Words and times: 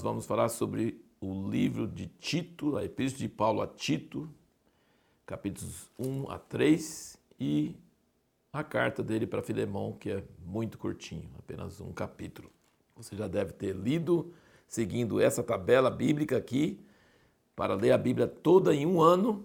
nós 0.00 0.02
vamos 0.02 0.24
falar 0.24 0.48
sobre 0.48 0.98
o 1.20 1.50
livro 1.50 1.86
de 1.86 2.06
Tito, 2.06 2.78
a 2.78 2.84
Epístola 2.86 3.18
de 3.18 3.28
Paulo 3.28 3.60
a 3.60 3.66
Tito, 3.66 4.30
capítulos 5.26 5.90
1 5.98 6.30
a 6.30 6.38
3 6.38 7.18
e 7.38 7.76
a 8.50 8.64
carta 8.64 9.02
dele 9.02 9.26
para 9.26 9.42
Filemão, 9.42 9.92
que 9.92 10.10
é 10.10 10.24
muito 10.42 10.78
curtinho, 10.78 11.28
apenas 11.38 11.82
um 11.82 11.92
capítulo. 11.92 12.50
Você 12.96 13.14
já 13.14 13.28
deve 13.28 13.52
ter 13.52 13.76
lido, 13.76 14.32
seguindo 14.66 15.20
essa 15.20 15.42
tabela 15.42 15.90
bíblica 15.90 16.38
aqui, 16.38 16.80
para 17.54 17.74
ler 17.74 17.92
a 17.92 17.98
Bíblia 17.98 18.26
toda 18.26 18.74
em 18.74 18.86
um 18.86 19.02
ano. 19.02 19.44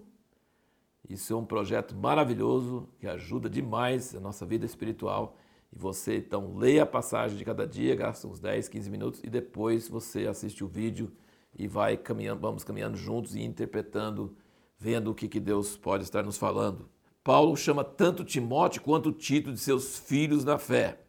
Isso 1.09 1.33
é 1.33 1.35
um 1.35 1.45
projeto 1.45 1.93
maravilhoso 1.93 2.87
que 2.97 3.07
ajuda 3.07 3.49
demais 3.49 4.15
a 4.15 4.21
nossa 4.21 4.45
vida 4.45 4.65
espiritual 4.65 5.35
e 5.75 5.79
você 5.79 6.17
então 6.17 6.55
lê 6.55 6.79
a 6.79 6.85
passagem 6.85 7.37
de 7.37 7.43
cada 7.43 7.67
dia, 7.67 7.95
gasta 7.95 8.27
uns 8.27 8.39
10, 8.39 8.69
15 8.69 8.89
minutos 8.89 9.21
e 9.23 9.29
depois 9.29 9.89
você 9.89 10.25
assiste 10.25 10.63
o 10.63 10.67
vídeo 10.67 11.11
e 11.57 11.67
vai 11.67 11.97
caminhando, 11.97 12.39
vamos 12.39 12.63
caminhando 12.63 12.97
juntos 12.97 13.35
e 13.35 13.41
interpretando, 13.41 14.35
vendo 14.77 15.11
o 15.11 15.15
que, 15.15 15.27
que 15.27 15.39
Deus 15.39 15.75
pode 15.75 16.03
estar 16.03 16.23
nos 16.23 16.37
falando. 16.37 16.89
Paulo 17.23 17.55
chama 17.57 17.83
tanto 17.83 18.23
Timóteo 18.23 18.81
quanto 18.81 19.11
Tito 19.11 19.51
de 19.51 19.59
seus 19.59 19.97
filhos 19.97 20.45
na 20.45 20.57
fé. 20.57 20.99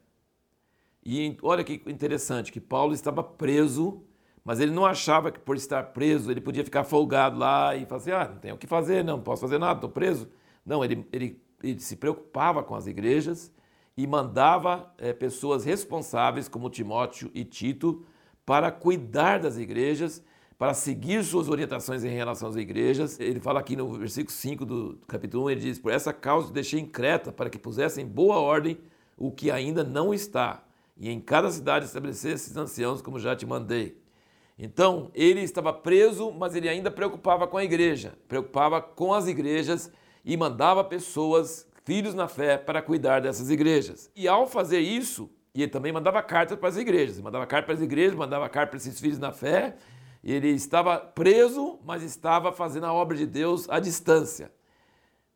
E 1.05 1.37
olha 1.43 1.63
que 1.63 1.83
interessante, 1.87 2.51
que 2.51 2.61
Paulo 2.61 2.93
estava 2.93 3.23
preso, 3.23 4.03
mas 4.43 4.59
ele 4.59 4.73
não 4.73 4.87
achava 4.87 5.31
que 5.31 5.39
por 5.39 5.57
estar 5.57 5.93
preso 5.93 6.31
ele 6.31 6.41
podia 6.41 6.65
ficar 6.65 6.85
folgado 6.85 7.39
lá 7.39 7.77
e 7.77 7.85
falar 7.87 8.01
assim, 8.01 8.11
ah, 8.11 8.29
não 8.29 8.39
tenho 8.39 8.55
o 8.55 8.59
que 8.59 8.67
fazer, 8.67 9.05
não, 9.05 9.21
posso 9.21 9.43
fazer 9.43 9.59
nada, 9.59 9.75
estou 9.75 9.91
preso. 9.91 10.29
Não, 10.65 10.85
ele, 10.85 11.07
ele, 11.13 11.41
ele 11.63 11.81
se 11.81 11.97
preocupava 11.97 12.63
com 12.63 12.75
as 12.75 12.87
igrejas, 12.87 13.53
e 13.97 14.07
mandava 14.07 14.93
é, 14.99 15.13
pessoas 15.13 15.65
responsáveis, 15.65 16.49
como 16.49 16.69
Timóteo 16.69 17.31
e 17.35 17.45
Tito, 17.45 18.05
para 18.45 18.71
cuidar 18.71 19.41
das 19.41 19.57
igrejas, 19.57 20.23
para 20.59 20.75
seguir 20.75 21.25
suas 21.25 21.49
orientações 21.49 22.05
em 22.05 22.11
relação 22.11 22.49
às 22.49 22.57
igrejas. 22.57 23.19
Ele 23.19 23.41
fala 23.41 23.61
aqui 23.61 23.75
no 23.75 23.93
versículo 23.93 24.35
5 24.35 24.67
do 24.67 24.99
capítulo 25.07 25.45
1, 25.45 25.51
ele 25.51 25.61
diz: 25.61 25.79
Por 25.79 25.93
essa 25.93 26.13
causa 26.13 26.53
deixei 26.53 26.81
em 26.81 26.87
Creta, 26.87 27.33
para 27.33 27.49
que 27.49 27.59
pusessem 27.59 28.05
em 28.05 28.09
boa 28.09 28.37
ordem 28.37 28.79
o 29.17 29.31
que 29.31 29.51
ainda 29.51 29.83
não 29.83 30.13
está, 30.13 30.63
e 30.97 31.09
em 31.09 31.19
cada 31.19 31.51
cidade 31.51 31.87
estabelecesse 31.87 32.59
anciãos, 32.59 33.01
como 33.01 33.19
já 33.19 33.35
te 33.35 33.47
mandei. 33.47 33.99
Então, 34.59 35.11
ele 35.15 35.41
estava 35.41 35.73
preso, 35.73 36.33
mas 36.33 36.55
ele 36.55 36.69
ainda 36.69 36.91
preocupava 36.91 37.47
com 37.47 37.59
a 37.59 37.65
igreja, 37.65 38.15
preocupava 38.27 38.81
com 38.81 39.13
as 39.13 39.27
igrejas 39.27 39.91
e 40.25 40.35
mandava 40.37 40.83
pessoas 40.83 41.67
filhos 41.87 42.15
na 42.15 42.27
fé 42.27 42.59
para 42.59 42.83
cuidar 42.83 43.21
dessas 43.21 43.49
igrejas. 43.49 44.11
E 44.15 44.27
ao 44.27 44.49
fazer 44.49 44.81
isso, 44.81 45.31
e 45.55 45.63
ele 45.63 45.71
também 45.71 45.93
mandava 45.93 46.21
cartas 46.21 46.59
para 46.59 46.69
as 46.69 46.77
igrejas, 46.77 47.21
mandava 47.21 47.47
cartas 47.47 47.67
para 47.67 47.75
as 47.77 47.81
igrejas, 47.81 48.17
mandava 48.17 48.49
cartas 48.49 48.71
para 48.71 48.89
esses 48.91 49.01
filhos 49.01 49.21
na 49.21 49.31
fé. 49.31 49.77
Ele 50.23 50.49
estava 50.49 50.99
preso, 50.99 51.79
mas 51.85 52.03
estava 52.03 52.51
fazendo 52.51 52.87
a 52.87 52.93
obra 52.93 53.17
de 53.17 53.25
Deus 53.25 53.71
à 53.71 53.79
distância, 53.79 54.51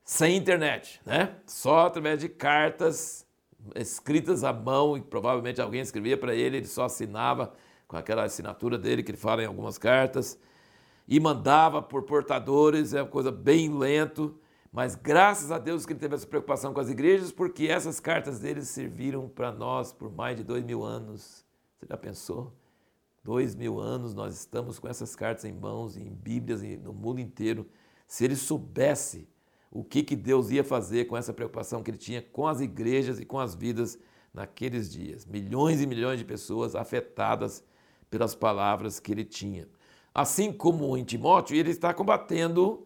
sem 0.04 0.36
internet, 0.36 1.00
né? 1.06 1.36
Só 1.46 1.86
através 1.86 2.18
de 2.18 2.28
cartas 2.28 3.24
escritas 3.76 4.42
à 4.42 4.52
mão, 4.52 4.96
e 4.96 5.00
provavelmente 5.00 5.60
alguém 5.60 5.80
escrevia 5.80 6.16
para 6.16 6.34
ele, 6.34 6.56
ele 6.56 6.66
só 6.66 6.86
assinava 6.86 7.52
com 7.86 7.96
aquela 7.96 8.24
assinatura 8.24 8.76
dele 8.76 9.04
que 9.04 9.12
ele 9.12 9.18
fala 9.18 9.44
em 9.44 9.46
algumas 9.46 9.78
cartas, 9.78 10.36
e 11.06 11.20
mandava 11.20 11.80
por 11.80 12.02
portadores, 12.02 12.92
é 12.92 13.02
uma 13.02 13.08
coisa 13.08 13.30
bem 13.30 13.72
lento. 13.72 14.36
Mas 14.72 14.94
graças 14.94 15.50
a 15.50 15.58
Deus 15.58 15.84
que 15.84 15.92
ele 15.92 16.00
teve 16.00 16.14
essa 16.14 16.26
preocupação 16.26 16.72
com 16.72 16.80
as 16.80 16.88
igrejas, 16.88 17.32
porque 17.32 17.66
essas 17.66 17.98
cartas 17.98 18.38
dele 18.38 18.62
serviram 18.62 19.28
para 19.28 19.50
nós 19.50 19.92
por 19.92 20.10
mais 20.12 20.36
de 20.36 20.44
dois 20.44 20.64
mil 20.64 20.84
anos. 20.84 21.44
Você 21.76 21.86
já 21.88 21.96
pensou? 21.96 22.52
Dois 23.24 23.54
mil 23.54 23.80
anos 23.80 24.14
nós 24.14 24.34
estamos 24.34 24.78
com 24.78 24.88
essas 24.88 25.16
cartas 25.16 25.44
em 25.44 25.52
mãos, 25.52 25.96
em 25.96 26.08
Bíblias, 26.08 26.62
no 26.62 26.92
mundo 26.92 27.20
inteiro. 27.20 27.66
Se 28.06 28.24
ele 28.24 28.36
soubesse 28.36 29.28
o 29.70 29.84
que, 29.84 30.02
que 30.02 30.16
Deus 30.16 30.50
ia 30.50 30.64
fazer 30.64 31.06
com 31.06 31.16
essa 31.16 31.32
preocupação 31.32 31.82
que 31.82 31.90
ele 31.90 31.98
tinha 31.98 32.20
com 32.20 32.46
as 32.46 32.60
igrejas 32.60 33.20
e 33.20 33.24
com 33.24 33.38
as 33.38 33.54
vidas 33.54 33.98
naqueles 34.34 34.90
dias. 34.90 35.24
Milhões 35.24 35.80
e 35.80 35.86
milhões 35.86 36.18
de 36.18 36.24
pessoas 36.24 36.74
afetadas 36.74 37.64
pelas 38.10 38.34
palavras 38.34 38.98
que 38.98 39.12
ele 39.12 39.24
tinha. 39.24 39.68
Assim 40.12 40.52
como 40.52 40.96
em 40.96 41.04
Timóteo, 41.04 41.56
ele 41.56 41.70
está 41.70 41.94
combatendo 41.94 42.84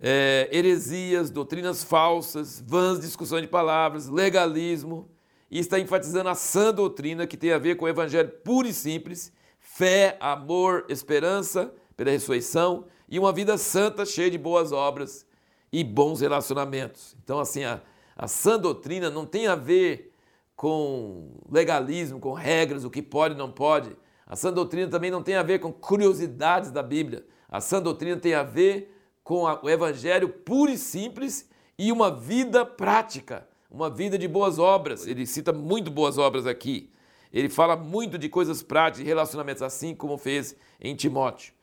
é, 0.00 0.48
heresias, 0.50 1.30
doutrinas 1.30 1.84
falsas, 1.84 2.62
vãs 2.66 2.98
discussões 2.98 3.42
de 3.42 3.48
palavras, 3.48 4.08
legalismo, 4.08 5.10
e 5.50 5.58
está 5.58 5.78
enfatizando 5.78 6.28
a 6.28 6.34
sã 6.34 6.72
doutrina 6.72 7.26
que 7.26 7.36
tem 7.36 7.52
a 7.52 7.58
ver 7.58 7.74
com 7.74 7.84
o 7.84 7.88
evangelho 7.88 8.30
puro 8.42 8.66
e 8.66 8.72
simples, 8.72 9.32
fé, 9.58 10.16
amor, 10.20 10.86
esperança 10.88 11.72
pela 11.96 12.10
ressurreição 12.10 12.86
e 13.08 13.18
uma 13.18 13.32
vida 13.32 13.58
santa 13.58 14.06
cheia 14.06 14.30
de 14.30 14.38
boas 14.38 14.72
obras 14.72 15.26
e 15.72 15.84
bons 15.84 16.20
relacionamentos. 16.20 17.16
Então, 17.22 17.38
assim, 17.38 17.64
a, 17.64 17.82
a 18.16 18.26
sã 18.26 18.58
doutrina 18.58 19.10
não 19.10 19.26
tem 19.26 19.48
a 19.48 19.54
ver 19.54 20.14
com 20.56 21.32
legalismo, 21.50 22.20
com 22.20 22.32
regras, 22.32 22.84
o 22.84 22.90
que 22.90 23.02
pode 23.02 23.34
e 23.34 23.38
não 23.38 23.50
pode. 23.50 23.96
A 24.26 24.36
sã 24.36 24.52
doutrina 24.52 24.88
também 24.88 25.10
não 25.10 25.22
tem 25.22 25.34
a 25.34 25.42
ver 25.42 25.58
com 25.58 25.72
curiosidades 25.72 26.70
da 26.70 26.82
Bíblia. 26.82 27.26
A 27.48 27.60
sã 27.60 27.82
doutrina 27.82 28.16
tem 28.16 28.34
a 28.34 28.42
ver 28.42 28.99
com 29.30 29.44
o 29.44 29.70
evangelho 29.70 30.28
puro 30.28 30.72
e 30.72 30.76
simples 30.76 31.48
e 31.78 31.92
uma 31.92 32.10
vida 32.10 32.66
prática, 32.66 33.46
uma 33.70 33.88
vida 33.88 34.18
de 34.18 34.26
boas 34.26 34.58
obras. 34.58 35.06
Ele 35.06 35.24
cita 35.24 35.52
muito 35.52 35.88
boas 35.88 36.18
obras 36.18 36.48
aqui. 36.48 36.90
Ele 37.32 37.48
fala 37.48 37.76
muito 37.76 38.18
de 38.18 38.28
coisas 38.28 38.60
práticas 38.60 39.06
e 39.06 39.08
relacionamentos, 39.08 39.62
assim 39.62 39.94
como 39.94 40.18
fez 40.18 40.56
em 40.80 40.96
Timóteo. 40.96 41.54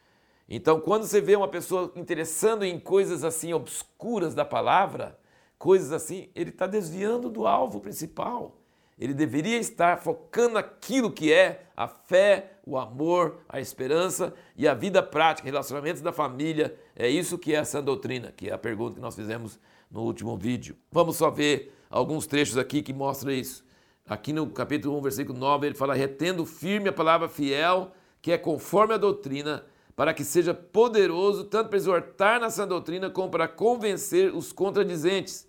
Então, 0.48 0.80
quando 0.80 1.04
você 1.04 1.20
vê 1.20 1.36
uma 1.36 1.50
pessoa 1.50 1.92
interessando 1.98 2.64
em 2.64 2.80
coisas 2.80 3.26
assim 3.26 3.52
obscuras 3.52 4.34
da 4.34 4.46
palavra, 4.46 5.20
coisas 5.60 5.92
assim, 5.92 6.30
ele 6.34 6.52
está 6.52 6.68
desviando 6.68 7.30
do 7.30 7.46
alvo 7.46 7.82
principal. 7.82 8.56
Ele 8.98 9.14
deveria 9.14 9.58
estar 9.58 9.98
focando 10.02 10.56
naquilo 10.56 11.12
que 11.12 11.32
é 11.32 11.68
a 11.76 11.88
fé, 11.88 12.54
o 12.66 12.78
amor, 12.78 13.42
a 13.48 13.62
esperança 13.62 14.34
e 14.56 14.68
a 14.68 14.74
vida 14.74 15.04
prática, 15.04 15.46
relacionamentos 15.46 16.02
da 16.02 16.12
família. 16.12 16.76
É 16.96 17.08
isso 17.08 17.38
que 17.38 17.54
é 17.54 17.58
essa 17.58 17.80
doutrina, 17.80 18.34
que 18.36 18.50
é 18.50 18.54
a 18.54 18.58
pergunta 18.58 18.96
que 18.96 19.02
nós 19.02 19.16
fizemos 19.16 19.60
no 19.92 20.02
último 20.02 20.36
vídeo. 20.36 20.76
Vamos 20.92 21.18
só 21.18 21.30
ver 21.30 21.76
alguns 21.90 22.26
trechos 22.26 22.58
aqui 22.58 22.82
que 22.82 22.92
mostram 22.92 23.32
isso. 23.32 23.64
Aqui 24.10 24.34
no 24.34 24.48
capítulo 24.48 24.98
1, 24.98 25.02
versículo 25.02 25.38
9, 25.38 25.68
ele 25.68 25.76
fala: 25.76 25.94
retendo 25.94 26.44
firme 26.44 26.90
a 26.90 26.94
palavra 26.94 27.30
fiel, 27.30 27.92
que 28.20 28.32
é 28.32 28.38
conforme 28.38 28.96
a 28.96 28.98
doutrina, 28.98 29.64
para 29.96 30.14
que 30.14 30.24
seja 30.24 30.56
poderoso 30.56 31.44
tanto 31.44 31.70
para 31.70 31.78
exortar 31.78 32.42
nessa 32.42 32.66
doutrina 32.66 33.12
como 33.12 33.30
para 33.30 33.48
convencer 33.48 34.34
os 34.34 34.52
contradizentes 34.52 35.48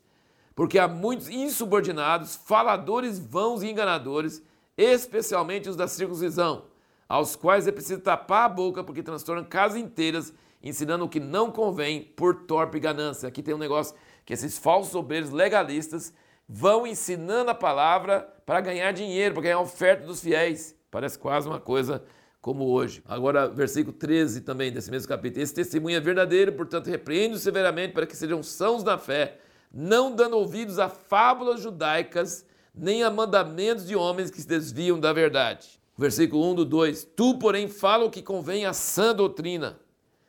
porque 0.58 0.76
há 0.76 0.88
muitos 0.88 1.28
insubordinados, 1.28 2.34
faladores 2.34 3.16
vãos 3.16 3.62
e 3.62 3.70
enganadores, 3.70 4.42
especialmente 4.76 5.68
os 5.68 5.76
da 5.76 5.86
circuncisão, 5.86 6.64
aos 7.08 7.36
quais 7.36 7.68
é 7.68 7.70
preciso 7.70 8.00
tapar 8.00 8.46
a 8.46 8.48
boca 8.48 8.82
porque 8.82 9.00
transtornam 9.00 9.44
casas 9.44 9.78
inteiras, 9.78 10.34
ensinando 10.60 11.04
o 11.04 11.08
que 11.08 11.20
não 11.20 11.52
convém 11.52 12.02
por 12.02 12.34
torpe 12.44 12.80
ganância. 12.80 13.28
Aqui 13.28 13.40
tem 13.40 13.54
um 13.54 13.58
negócio 13.58 13.94
que 14.26 14.32
esses 14.32 14.58
falsos 14.58 14.96
obreiros 14.96 15.30
legalistas 15.30 16.12
vão 16.48 16.84
ensinando 16.84 17.52
a 17.52 17.54
palavra 17.54 18.28
para 18.44 18.60
ganhar 18.60 18.90
dinheiro, 18.90 19.34
para 19.34 19.44
ganhar 19.44 19.60
oferta 19.60 20.04
dos 20.08 20.20
fiéis. 20.20 20.74
Parece 20.90 21.16
quase 21.20 21.46
uma 21.46 21.60
coisa 21.60 22.02
como 22.40 22.64
hoje. 22.64 23.00
Agora, 23.06 23.48
versículo 23.48 23.96
13 23.96 24.40
também 24.40 24.72
desse 24.72 24.90
mesmo 24.90 25.08
capítulo. 25.08 25.40
Esse 25.40 25.54
testemunho 25.54 25.96
é 25.96 26.00
verdadeiro, 26.00 26.52
portanto, 26.52 26.90
repreende 26.90 27.38
severamente 27.38 27.92
para 27.92 28.06
que 28.06 28.16
sejam 28.16 28.42
sãos 28.42 28.82
na 28.82 28.98
fé 28.98 29.38
não 29.72 30.14
dando 30.14 30.36
ouvidos 30.36 30.78
a 30.78 30.88
fábulas 30.88 31.60
judaicas, 31.60 32.44
nem 32.74 33.02
a 33.02 33.10
mandamentos 33.10 33.86
de 33.86 33.96
homens 33.96 34.30
que 34.30 34.40
se 34.40 34.46
desviam 34.46 34.98
da 34.98 35.12
verdade. 35.12 35.78
Versículo 35.96 36.50
1 36.52 36.54
do 36.54 36.64
2: 36.64 37.08
Tu, 37.16 37.38
porém, 37.38 37.68
fala 37.68 38.04
o 38.04 38.10
que 38.10 38.22
convém 38.22 38.64
à 38.64 38.72
sã 38.72 39.14
doutrina. 39.14 39.80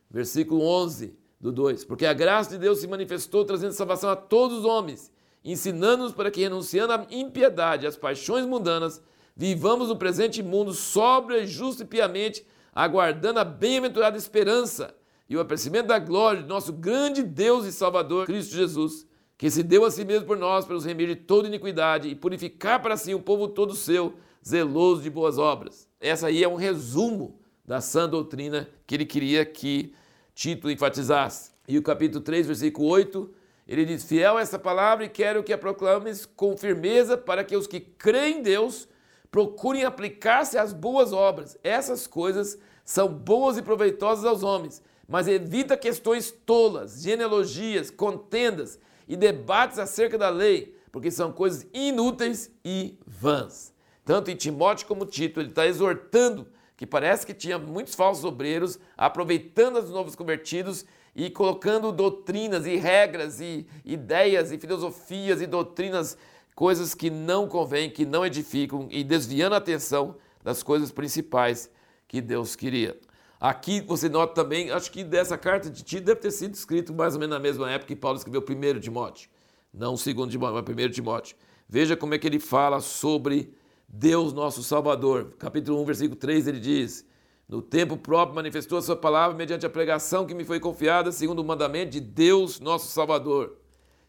Versículo 0.10 0.64
11 0.64 1.16
do 1.40 1.52
2: 1.52 1.86
Porque 1.86 2.06
a 2.06 2.14
graça 2.14 2.52
de 2.52 2.58
Deus 2.58 2.80
se 2.80 2.88
manifestou 2.88 3.46
trazendo 3.46 3.74
salvação 3.74 4.10
a 4.10 4.16
todos 4.16 4.60
os 4.60 4.66
homens, 4.66 5.12
ensinando-nos 5.44 6.14
para 6.14 6.32
que, 6.32 6.42
renunciando 6.42 6.94
à 6.94 7.06
impiedade, 7.12 7.86
às 7.86 7.96
paixões 7.96 8.46
mundanas, 8.46 9.02
vivamos 9.36 9.90
no 9.90 9.96
presente 9.96 10.42
mundo 10.42 10.74
sóbrio, 10.74 11.46
justo 11.46 11.84
e 11.84 11.86
piamente, 11.86 12.46
aguardando 12.74 13.40
a 13.40 13.44
bem-aventurada 13.44 14.18
esperança 14.18 14.96
e 15.30 15.38
o 15.38 15.40
aparecimento 15.40 15.88
da 15.88 16.00
glória 16.00 16.42
de 16.42 16.50
nosso 16.50 16.74
grande 16.74 17.22
Deus 17.22 17.66
e 17.66 17.72
Salvador, 17.72 18.26
Cristo 18.26 18.56
Jesus 18.56 19.08
que 19.40 19.50
se 19.50 19.64
deu 19.64 19.86
a 19.86 19.90
si 19.90 20.04
mesmo 20.04 20.28
por 20.28 20.38
nós 20.38 20.66
para 20.66 20.76
nos 20.76 20.84
remir 20.84 21.08
de 21.08 21.16
toda 21.16 21.48
iniquidade 21.48 22.10
e 22.10 22.14
purificar 22.14 22.82
para 22.82 22.98
si 22.98 23.16
um 23.16 23.22
povo 23.22 23.48
todo 23.48 23.74
seu, 23.74 24.16
zeloso 24.46 25.02
de 25.02 25.10
boas 25.10 25.38
obras. 25.38 25.88
Essa 25.98 26.28
aí 26.28 26.44
é 26.44 26.48
um 26.48 26.56
resumo 26.56 27.40
da 27.66 27.80
sã 27.80 28.08
doutrina 28.10 28.70
que 28.86 28.96
ele 28.96 29.06
queria 29.06 29.46
que 29.46 29.96
Tito 30.36 30.70
enfatizasse. 30.70 31.52
E 31.70 31.78
o 31.78 31.82
capítulo 31.82 32.22
3, 32.22 32.48
versículo 32.48 32.90
8, 32.90 33.34
ele 33.66 33.86
diz: 33.86 34.04
Fiel 34.04 34.36
a 34.36 34.42
essa 34.42 34.60
palavra 34.60 35.06
e 35.06 35.10
quero 35.10 35.42
que 35.42 35.54
a 35.54 35.58
proclames 35.58 36.26
com 36.26 36.58
firmeza 36.58 37.18
para 37.18 37.42
que 37.42 37.56
os 37.56 37.66
que 37.66 37.80
creem 37.80 38.40
em 38.40 38.42
Deus 38.42 38.90
procurem 39.32 39.86
aplicar-se 39.86 40.58
às 40.58 40.74
boas 40.74 41.14
obras. 41.14 41.58
Essas 41.64 42.06
coisas 42.06 42.60
são 42.84 43.08
boas 43.08 43.58
e 43.58 43.62
proveitosas 43.62 44.26
aos 44.26 44.44
homens, 44.44 44.84
mas 45.08 45.30
evita 45.30 45.78
questões 45.78 46.30
tolas, 46.30 47.02
genealogias, 47.02 47.90
contendas 47.90 48.78
e 49.10 49.18
debates 49.18 49.80
acerca 49.80 50.18
da 50.18 50.30
lei, 50.30 50.78
porque 50.92 51.10
são 51.10 51.32
coisas 51.32 51.66
inúteis 51.74 52.52
e 52.64 52.98
vãs. 53.06 53.74
Tanto 54.06 54.30
em 54.30 54.36
Timóteo 54.36 54.88
como 54.88 55.06
Tito, 55.06 55.40
ele 55.40 55.50
está 55.50 55.66
exortando 55.66 56.48
que 56.78 56.86
parece 56.86 57.26
que 57.26 57.34
tinha 57.34 57.58
muitos 57.58 57.96
falsos 57.96 58.24
obreiros 58.24 58.80
aproveitando 58.96 59.78
os 59.80 59.90
novos 59.90 60.16
convertidos 60.16 60.86
e 61.14 61.30
colocando 61.30 61.92
doutrinas 61.92 62.66
e 62.66 62.78
regras 62.78 63.42
e 63.42 63.68
ideias 63.84 64.52
e 64.52 64.58
filosofias 64.58 65.42
e 65.42 65.48
doutrinas, 65.48 66.18
coisas 66.56 66.94
que 66.94 67.10
não 67.10 67.48
convêm, 67.48 67.90
que 67.90 68.06
não 68.06 68.26
edificam 68.26 68.88
e 68.90 69.04
desviando 69.04 69.56
a 69.56 69.58
atenção 69.58 70.16
das 70.44 70.64
coisas 70.64 70.92
principais 70.92 71.70
que 72.08 72.22
Deus 72.22 72.56
queria. 72.56 72.98
Aqui 73.40 73.80
você 73.80 74.10
nota 74.10 74.34
também, 74.34 74.70
acho 74.70 74.92
que 74.92 75.02
dessa 75.02 75.38
carta 75.38 75.70
de 75.70 75.82
Tito 75.82 76.04
deve 76.04 76.20
ter 76.20 76.32
sido 76.32 76.54
escrito 76.54 76.94
mais 76.94 77.14
ou 77.14 77.22
menos 77.22 77.34
na 77.34 77.40
mesma 77.40 77.72
época 77.72 77.88
que 77.88 77.96
Paulo 77.96 78.18
escreveu 78.18 78.42
primeiro 78.42 78.82
Timóteo. 78.82 79.30
Não 79.74 79.96
segundo 79.96 80.30
Timóteo, 80.30 80.56
mas 80.56 80.66
primeiro 80.66 80.92
Timóteo. 80.92 81.38
Veja 81.68 81.96
como 81.96 82.14
é 82.14 82.18
que 82.18 82.28
ele 82.28 82.40
fala 82.40 82.82
sobre 82.82 83.54
Deus 83.88 84.34
nosso 84.34 84.62
Salvador. 84.62 85.36
Capítulo 85.40 85.82
1, 85.82 85.86
versículo 85.86 86.20
3, 86.20 86.48
ele 86.50 86.60
diz: 86.60 87.06
No 87.48 87.62
tempo 87.62 87.96
próprio 87.96 88.36
manifestou 88.36 88.78
a 88.78 88.82
sua 88.82 88.98
palavra 88.98 89.38
mediante 89.38 89.66
a 89.66 89.70
pregação 89.70 90.26
que 90.26 90.34
me 90.34 90.44
foi 90.44 90.60
confiada, 90.60 91.10
segundo 91.10 91.40
o 91.40 91.46
mandamento 91.46 91.92
de 91.92 92.02
Deus 92.02 92.60
nosso 92.60 92.88
Salvador. 92.88 93.56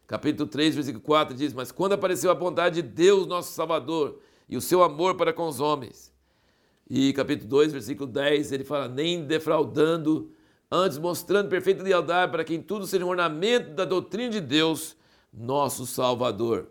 Capítulo 0.07 0.49
3, 0.49 0.75
versículo 0.75 1.01
4 1.01 1.33
diz: 1.33 1.53
Mas 1.53 1.71
quando 1.71 1.93
apareceu 1.93 2.31
a 2.31 2.35
bondade 2.35 2.81
de 2.81 2.87
Deus 2.87 3.25
nosso 3.25 3.53
Salvador 3.53 4.19
e 4.49 4.57
o 4.57 4.61
seu 4.61 4.83
amor 4.83 5.15
para 5.15 5.31
com 5.31 5.47
os 5.47 5.61
homens. 5.61 6.10
E 6.93 7.13
capítulo 7.13 7.47
2, 7.47 7.71
versículo 7.71 8.05
10, 8.11 8.51
ele 8.51 8.65
fala: 8.65 8.89
Nem 8.89 9.23
defraudando, 9.23 10.29
antes 10.69 10.97
mostrando 10.97 11.47
perfeita 11.47 11.81
lealdade 11.81 12.29
para 12.29 12.43
que 12.43 12.53
em 12.53 12.61
tudo 12.61 12.85
seja 12.85 13.05
um 13.05 13.07
ornamento 13.07 13.73
da 13.73 13.85
doutrina 13.85 14.29
de 14.29 14.41
Deus, 14.41 14.97
nosso 15.31 15.85
Salvador. 15.85 16.67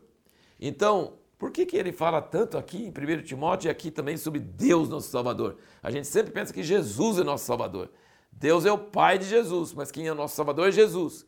Então, 0.60 1.14
por 1.38 1.50
que, 1.50 1.64
que 1.64 1.74
ele 1.74 1.90
fala 1.90 2.20
tanto 2.20 2.58
aqui 2.58 2.84
em 2.84 2.90
1 2.90 3.22
Timóteo 3.22 3.68
e 3.68 3.70
aqui 3.70 3.90
também 3.90 4.18
sobre 4.18 4.40
Deus, 4.40 4.90
nosso 4.90 5.08
Salvador? 5.08 5.56
A 5.82 5.90
gente 5.90 6.06
sempre 6.06 6.32
pensa 6.32 6.52
que 6.52 6.62
Jesus 6.62 7.18
é 7.18 7.24
nosso 7.24 7.46
Salvador. 7.46 7.90
Deus 8.30 8.66
é 8.66 8.72
o 8.72 8.76
Pai 8.76 9.16
de 9.16 9.24
Jesus, 9.24 9.72
mas 9.72 9.90
quem 9.90 10.06
é 10.06 10.12
nosso 10.12 10.36
Salvador 10.36 10.68
é 10.68 10.70
Jesus. 10.70 11.24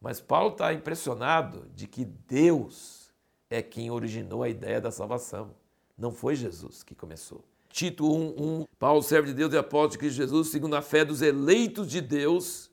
Mas 0.00 0.20
Paulo 0.20 0.52
está 0.52 0.72
impressionado 0.72 1.68
de 1.74 1.88
que 1.88 2.04
Deus 2.04 3.10
é 3.50 3.60
quem 3.62 3.90
originou 3.90 4.44
a 4.44 4.48
ideia 4.48 4.80
da 4.80 4.92
salvação. 4.92 5.56
Não 5.98 6.12
foi 6.12 6.36
Jesus 6.36 6.84
que 6.84 6.94
começou. 6.94 7.42
Tito 7.70 8.10
1, 8.10 8.34
1, 8.60 8.64
Paulo, 8.78 9.02
servo 9.02 9.28
de 9.28 9.34
Deus 9.34 9.52
e 9.52 9.56
apóstolo 9.56 9.92
de 9.92 9.98
Cristo 9.98 10.16
Jesus, 10.16 10.48
segundo 10.48 10.74
a 10.74 10.82
fé 10.82 11.04
dos 11.04 11.22
eleitos 11.22 11.88
de 11.88 12.00
Deus. 12.00 12.70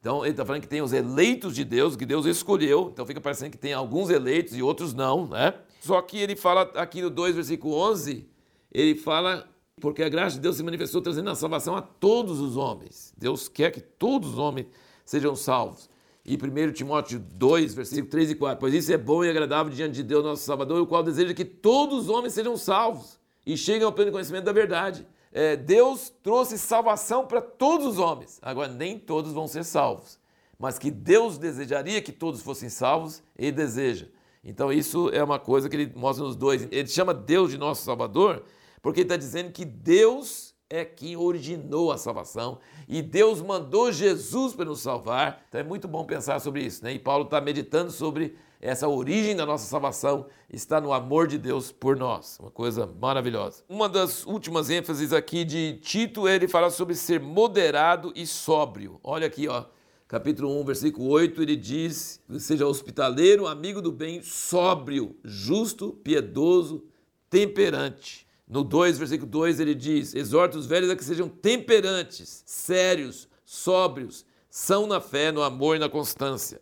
Então, 0.00 0.24
ele 0.24 0.30
está 0.30 0.44
falando 0.44 0.62
que 0.62 0.68
tem 0.68 0.80
os 0.80 0.92
eleitos 0.92 1.54
de 1.54 1.64
Deus, 1.64 1.96
que 1.96 2.06
Deus 2.06 2.24
escolheu. 2.24 2.88
Então, 2.92 3.04
fica 3.04 3.20
parecendo 3.20 3.50
que 3.50 3.58
tem 3.58 3.72
alguns 3.72 4.10
eleitos 4.10 4.56
e 4.56 4.62
outros 4.62 4.94
não, 4.94 5.26
né? 5.28 5.54
Só 5.80 6.00
que 6.00 6.18
ele 6.18 6.34
fala 6.36 6.62
aqui 6.74 7.02
no 7.02 7.10
2, 7.10 7.34
versículo 7.34 7.74
11, 7.74 8.28
ele 8.72 8.94
fala 8.94 9.48
porque 9.80 10.02
a 10.02 10.08
graça 10.08 10.36
de 10.36 10.42
Deus 10.42 10.56
se 10.56 10.62
manifestou 10.62 11.00
trazendo 11.00 11.30
a 11.30 11.34
salvação 11.34 11.76
a 11.76 11.82
todos 11.82 12.40
os 12.40 12.56
homens. 12.56 13.12
Deus 13.16 13.48
quer 13.48 13.70
que 13.70 13.80
todos 13.80 14.30
os 14.30 14.38
homens 14.38 14.66
sejam 15.04 15.36
salvos. 15.36 15.88
E 16.24 16.36
1 16.36 16.72
Timóteo 16.72 17.18
2, 17.18 17.74
versículo 17.74 18.10
3 18.10 18.32
e 18.32 18.34
4, 18.34 18.58
pois 18.58 18.74
isso 18.74 18.92
é 18.92 18.98
bom 18.98 19.24
e 19.24 19.30
agradável 19.30 19.72
diante 19.72 19.94
de 19.94 20.02
Deus, 20.02 20.24
nosso 20.24 20.42
Salvador, 20.42 20.80
o 20.82 20.86
qual 20.86 21.02
deseja 21.02 21.32
que 21.32 21.44
todos 21.44 22.00
os 22.00 22.08
homens 22.08 22.34
sejam 22.34 22.56
salvos 22.56 23.17
e 23.48 23.56
cheguem 23.56 23.82
ao 23.82 23.92
pleno 23.92 24.12
conhecimento 24.12 24.44
da 24.44 24.52
verdade. 24.52 25.06
É, 25.32 25.56
Deus 25.56 26.12
trouxe 26.22 26.58
salvação 26.58 27.26
para 27.26 27.40
todos 27.40 27.86
os 27.86 27.98
homens. 27.98 28.38
Agora, 28.42 28.68
nem 28.68 28.98
todos 28.98 29.32
vão 29.32 29.48
ser 29.48 29.64
salvos, 29.64 30.18
mas 30.58 30.78
que 30.78 30.90
Deus 30.90 31.38
desejaria 31.38 32.02
que 32.02 32.12
todos 32.12 32.42
fossem 32.42 32.68
salvos, 32.68 33.22
Ele 33.38 33.52
deseja. 33.52 34.06
Então 34.44 34.70
isso 34.70 35.08
é 35.14 35.24
uma 35.24 35.38
coisa 35.38 35.66
que 35.66 35.74
ele 35.76 35.92
mostra 35.96 36.24
nos 36.24 36.36
dois. 36.36 36.68
Ele 36.70 36.86
chama 36.88 37.14
Deus 37.14 37.50
de 37.50 37.56
nosso 37.56 37.84
Salvador, 37.84 38.44
porque 38.82 39.00
ele 39.00 39.06
está 39.06 39.16
dizendo 39.16 39.50
que 39.50 39.64
Deus 39.64 40.54
é 40.68 40.84
quem 40.84 41.16
originou 41.16 41.90
a 41.90 41.96
salvação 41.96 42.58
e 42.86 43.00
Deus 43.00 43.40
mandou 43.40 43.90
Jesus 43.90 44.54
para 44.54 44.66
nos 44.66 44.80
salvar. 44.80 45.42
Então 45.48 45.60
é 45.60 45.64
muito 45.64 45.88
bom 45.88 46.04
pensar 46.04 46.38
sobre 46.38 46.62
isso, 46.62 46.84
né? 46.84 46.92
E 46.92 46.98
Paulo 46.98 47.24
está 47.24 47.40
meditando 47.40 47.90
sobre 47.90 48.36
essa 48.60 48.88
origem 48.88 49.36
da 49.36 49.46
nossa 49.46 49.66
salvação 49.66 50.26
está 50.50 50.80
no 50.80 50.92
amor 50.92 51.26
de 51.26 51.38
Deus 51.38 51.70
por 51.70 51.96
nós. 51.96 52.38
Uma 52.40 52.50
coisa 52.50 52.86
maravilhosa. 52.86 53.62
Uma 53.68 53.88
das 53.88 54.26
últimas 54.26 54.68
ênfases 54.70 55.12
aqui 55.12 55.44
de 55.44 55.74
Tito, 55.80 56.28
ele 56.28 56.48
fala 56.48 56.70
sobre 56.70 56.94
ser 56.94 57.20
moderado 57.20 58.12
e 58.16 58.26
sóbrio. 58.26 58.98
Olha 59.02 59.26
aqui, 59.26 59.48
ó 59.48 59.64
capítulo 60.08 60.58
1, 60.60 60.64
versículo 60.64 61.08
8, 61.10 61.42
ele 61.42 61.54
diz: 61.54 62.20
seja 62.40 62.66
hospitaleiro, 62.66 63.46
amigo 63.46 63.82
do 63.82 63.92
bem, 63.92 64.22
sóbrio, 64.22 65.14
justo, 65.22 65.92
piedoso, 66.02 66.84
temperante. 67.28 68.26
No 68.48 68.64
2, 68.64 68.98
versículo 68.98 69.30
2, 69.30 69.60
ele 69.60 69.74
diz: 69.74 70.14
exorta 70.14 70.56
os 70.56 70.66
velhos 70.66 70.90
a 70.90 70.96
que 70.96 71.04
sejam 71.04 71.28
temperantes, 71.28 72.42
sérios, 72.46 73.28
sóbrios, 73.44 74.24
são 74.50 74.86
na 74.86 75.00
fé, 75.00 75.30
no 75.30 75.42
amor 75.42 75.76
e 75.76 75.78
na 75.78 75.88
constância. 75.88 76.60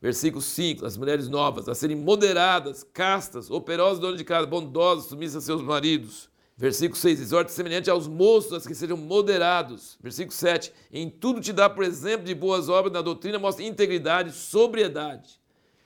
Versículo 0.00 0.42
5, 0.42 0.84
as 0.84 0.96
mulheres 0.96 1.28
novas, 1.28 1.68
a 1.68 1.74
serem 1.74 1.96
moderadas, 1.96 2.82
castas, 2.82 3.50
operosas, 3.50 3.98
donas 3.98 4.18
de 4.18 4.24
casa, 4.24 4.46
bondosas, 4.46 5.06
submissas 5.06 5.42
a 5.42 5.46
seus 5.46 5.62
maridos 5.62 6.30
Versículo 6.58 6.96
6, 6.96 7.20
exorta 7.20 7.52
semelhante 7.52 7.90
aos 7.90 8.08
moços 8.08 8.66
que 8.66 8.74
sejam 8.74 8.96
moderados. 8.96 9.98
Versículo 10.00 10.32
7, 10.32 10.72
em 10.90 11.10
tudo 11.10 11.38
te 11.38 11.52
dá, 11.52 11.68
por 11.68 11.84
exemplo, 11.84 12.24
de 12.24 12.34
boas 12.34 12.70
obras, 12.70 12.94
na 12.94 13.02
doutrina 13.02 13.38
mostra 13.38 13.62
integridade, 13.62 14.32
sobriedade. 14.32 15.38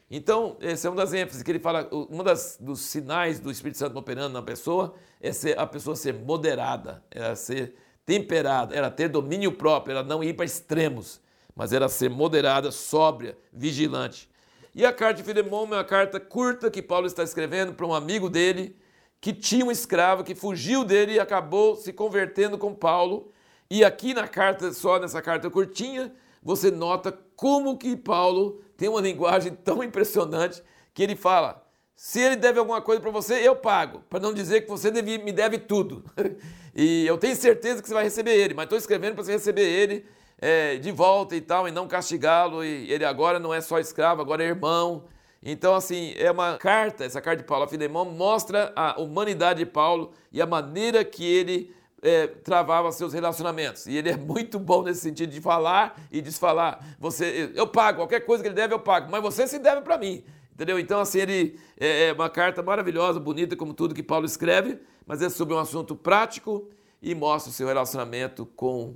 Então, 0.09 0.57
essa 0.61 0.87
é 0.87 0.91
uma 0.91 0.97
das 0.97 1.12
ênfases 1.12 1.43
que 1.43 1.51
ele 1.51 1.59
fala, 1.59 1.89
um 1.93 2.23
dos 2.65 2.81
sinais 2.81 3.41
do 3.41 3.51
Espírito 3.51 3.79
Santo 3.79 3.99
operando 3.99 4.33
na 4.33 4.43
pessoa 4.43 4.95
é 5.21 5.33
ser, 5.33 5.59
a 5.59 5.67
pessoa 5.67 5.97
ser 5.97 6.15
moderada, 6.15 7.03
era 7.11 7.35
ser 7.35 7.75
temperada, 8.07 8.75
era 8.75 8.91
ter 8.91 9.09
domínio 9.09 9.53
próprio, 9.53 9.97
era 9.97 10.05
não 10.05 10.23
ir 10.23 10.35
para 10.35 10.45
extremos, 10.45 11.21
mas 11.61 11.75
era 11.75 11.91
ser 11.91 12.09
moderada, 12.09 12.73
sóbria, 12.73 13.37
vigilante. 13.52 14.31
E 14.75 14.87
a 14.87 14.90
carta 14.95 15.21
de 15.21 15.23
Filemão 15.23 15.64
é 15.64 15.76
uma 15.76 15.85
carta 15.85 16.19
curta 16.19 16.71
que 16.71 16.81
Paulo 16.81 17.07
está 17.07 17.23
escrevendo 17.23 17.75
para 17.75 17.85
um 17.85 17.93
amigo 17.93 18.31
dele, 18.31 18.75
que 19.21 19.31
tinha 19.31 19.62
um 19.62 19.71
escravo 19.71 20.25
que 20.25 20.35
fugiu 20.35 20.85
dele 20.85 21.12
e 21.12 21.21
acabou 21.21 21.76
se 21.76 21.93
convertendo 21.93 22.57
com 22.57 22.75
Paulo. 22.75 23.31
E 23.69 23.85
aqui 23.85 24.14
na 24.14 24.26
carta, 24.26 24.73
só 24.73 24.99
nessa 24.99 25.21
carta 25.21 25.50
curtinha, 25.50 26.11
você 26.43 26.71
nota 26.71 27.12
como 27.37 27.76
que 27.76 27.95
Paulo 27.95 28.62
tem 28.75 28.88
uma 28.88 29.02
linguagem 29.02 29.52
tão 29.52 29.85
impressionante 29.85 30.62
que 30.95 31.02
ele 31.02 31.14
fala: 31.14 31.62
se 31.95 32.21
ele 32.21 32.37
deve 32.37 32.59
alguma 32.59 32.81
coisa 32.81 33.02
para 33.02 33.11
você, 33.11 33.35
eu 33.35 33.55
pago, 33.55 34.02
para 34.09 34.19
não 34.19 34.33
dizer 34.33 34.62
que 34.62 34.71
você 34.71 34.90
deve, 34.90 35.19
me 35.19 35.31
deve 35.31 35.59
tudo. 35.59 36.07
e 36.75 37.07
eu 37.07 37.19
tenho 37.19 37.37
certeza 37.37 37.83
que 37.83 37.88
você 37.88 37.93
vai 37.93 38.05
receber 38.05 38.35
ele, 38.35 38.55
mas 38.55 38.64
estou 38.64 38.79
escrevendo 38.79 39.14
para 39.14 39.25
você 39.25 39.33
receber 39.33 39.69
ele 39.69 40.07
é, 40.40 40.76
de 40.76 40.90
volta 40.90 41.37
e 41.37 41.40
tal, 41.40 41.68
e 41.68 41.70
não 41.70 41.87
castigá-lo. 41.87 42.64
E 42.64 42.90
ele 42.90 43.04
agora 43.04 43.38
não 43.38 43.52
é 43.52 43.61
só 43.61 43.78
escravo, 43.78 44.23
agora 44.23 44.42
é 44.42 44.47
irmão. 44.47 45.04
Então, 45.42 45.75
assim, 45.75 46.14
é 46.18 46.30
uma 46.30 46.59
carta, 46.59 47.04
essa 47.04 47.20
carta 47.20 47.42
de 47.42 47.49
Paulo 47.49 47.64
a 47.64 47.68
Filemão 47.68 48.04
mostra 48.04 48.73
a 48.76 49.00
humanidade 49.00 49.61
de 49.61 49.66
Paulo 49.66 50.12
e 50.30 50.40
a 50.40 50.47
maneira 50.47 51.02
que 51.04 51.25
ele 51.25 51.75
é, 52.02 52.26
travava 52.26 52.92
seus 52.92 53.12
relacionamentos. 53.12 53.87
E 53.87 53.97
ele 53.97 54.11
é 54.11 54.16
muito 54.16 54.59
bom 54.59 54.82
nesse 54.82 55.00
sentido 55.00 55.30
de 55.30 55.40
falar 55.40 55.99
e 56.11 56.20
desfalar. 56.20 56.85
Você, 56.99 57.52
eu 57.54 57.66
pago, 57.66 57.99
qualquer 57.99 58.20
coisa 58.20 58.42
que 58.42 58.49
ele 58.49 58.56
deve, 58.56 58.75
eu 58.75 58.80
pago, 58.80 59.11
mas 59.11 59.23
você 59.23 59.47
se 59.47 59.59
deve 59.59 59.80
para 59.82 59.97
mim. 59.97 60.23
Entendeu? 60.52 60.78
Então, 60.78 61.00
assim, 61.00 61.20
ele 61.20 61.59
é, 61.78 62.09
é 62.09 62.12
uma 62.12 62.28
carta 62.28 62.62
maravilhosa, 62.62 63.18
bonita, 63.18 63.56
como 63.56 63.73
tudo 63.73 63.94
que 63.94 64.02
Paulo 64.02 64.26
escreve, 64.26 64.78
mas 65.06 65.23
é 65.23 65.30
sobre 65.30 65.54
um 65.54 65.59
assunto 65.59 65.97
prático 65.97 66.68
e 67.00 67.14
mostra 67.14 67.50
o 67.50 67.54
seu 67.54 67.66
relacionamento 67.66 68.44
com 68.44 68.94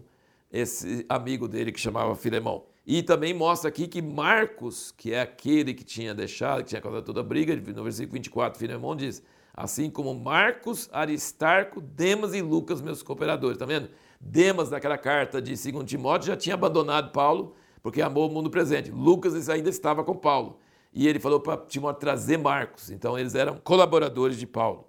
esse 0.55 1.05
amigo 1.09 1.49
dele 1.49 1.73
que 1.73 1.81
chamava 1.81 2.15
Filemão. 2.15 2.65
E 2.87 3.03
também 3.03 3.35
mostra 3.35 3.69
aqui 3.69 3.89
que 3.89 4.01
Marcos, 4.01 4.93
que 4.93 5.13
é 5.13 5.21
aquele 5.21 5.75
que 5.75 5.83
tinha 5.83 6.15
deixado, 6.15 6.63
que 6.63 6.69
tinha 6.69 6.81
causado 6.81 7.05
toda 7.05 7.21
a 7.21 7.25
briga, 7.25 7.57
no 7.57 7.83
versículo 7.83 8.13
24, 8.13 8.57
Filemão 8.57 8.95
diz: 8.95 9.21
Assim 9.53 9.91
como 9.91 10.15
Marcos, 10.15 10.89
Aristarco, 10.93 11.81
Demas 11.81 12.35
e 12.35 12.41
Lucas, 12.41 12.81
meus 12.81 13.03
cooperadores. 13.03 13.57
Está 13.57 13.67
vendo? 13.67 13.91
Demas, 14.21 14.71
naquela 14.71 14.97
carta 14.97 15.43
de 15.43 15.51
2 15.51 15.85
Timóteo, 15.85 16.29
já 16.29 16.37
tinha 16.37 16.55
abandonado 16.55 17.11
Paulo, 17.11 17.57
porque 17.83 18.01
amou 18.01 18.29
o 18.29 18.33
mundo 18.33 18.49
presente. 18.49 18.93
Lucas 18.93 19.49
ainda 19.49 19.71
estava 19.71 20.05
com 20.05 20.15
Paulo. 20.15 20.61
E 20.93 21.09
ele 21.09 21.19
falou 21.19 21.41
para 21.41 21.57
Timóteo 21.57 21.99
trazer 21.99 22.37
Marcos. 22.37 22.91
Então 22.91 23.19
eles 23.19 23.35
eram 23.35 23.59
colaboradores 23.59 24.39
de 24.39 24.47
Paulo. 24.47 24.87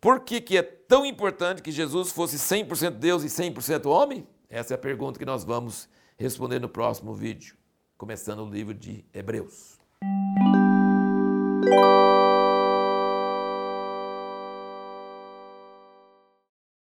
Por 0.00 0.20
que, 0.20 0.40
que 0.40 0.56
é 0.56 0.62
tão 0.62 1.06
importante 1.06 1.62
que 1.62 1.70
Jesus 1.70 2.10
fosse 2.10 2.36
100% 2.36 2.90
Deus 2.92 3.22
e 3.22 3.26
100% 3.26 3.86
homem? 3.86 4.26
Essa 4.50 4.74
é 4.74 4.76
a 4.76 4.78
pergunta 4.78 5.16
que 5.16 5.24
nós 5.24 5.44
vamos 5.44 5.88
responder 6.18 6.58
no 6.58 6.68
próximo 6.68 7.14
vídeo, 7.14 7.54
começando 7.96 8.40
o 8.40 8.50
livro 8.50 8.74
de 8.74 9.04
Hebreus. 9.14 9.78